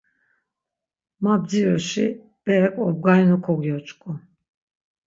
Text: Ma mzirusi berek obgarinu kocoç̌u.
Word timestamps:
Ma 1.23 1.33
mzirusi 1.41 2.05
berek 2.43 2.75
obgarinu 2.85 3.35
kocoç̌u. 3.45 4.09